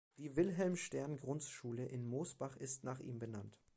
Die 0.17 0.35
"Wilhelm-Stern-Grundschule" 0.35 1.85
in 1.85 2.07
Mosbach 2.07 2.57
ist 2.57 2.83
nach 2.83 2.99
ihm 3.01 3.19
benannt. 3.19 3.59